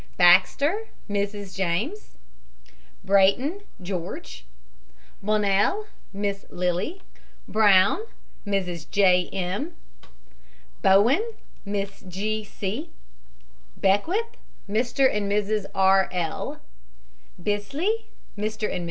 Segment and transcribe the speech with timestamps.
[0.17, 1.55] BAXTER, MRS.
[1.55, 2.17] JAMES.
[3.05, 4.45] BRAYTON, GEORGE.
[5.21, 7.03] BONNELL, MISS LILY.
[7.47, 8.07] BROWN,
[8.43, 8.89] MRS.
[8.89, 9.29] J.
[9.29, 9.75] M.
[10.81, 11.33] BOWEN,
[11.65, 12.43] MISS G.
[12.43, 12.89] C.
[13.79, 14.37] BECKWITH,
[14.67, 15.15] MR.
[15.15, 15.67] AND MRS.
[15.75, 16.09] R.
[16.11, 16.59] L.
[17.37, 18.73] BISLEY, MR.
[18.73, 18.79] AND MRS.